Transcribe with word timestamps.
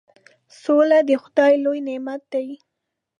سوله 0.61 0.99
د 1.09 1.11
خدای 1.23 1.53
لوی 1.63 1.79
نعمت 1.87 2.21
دی. 2.33 2.47